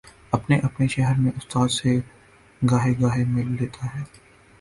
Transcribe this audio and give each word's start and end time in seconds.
اپنے 0.31 0.57
اپنے 0.59 0.87
شہر 0.87 1.19
میں 1.19 1.31
استاد 1.35 1.67
سے 1.67 1.95
گاہے 2.61 2.93
گاہے 3.01 3.23
مل 3.25 3.51
لیتا 3.59 3.85
ہے۔ 3.95 4.03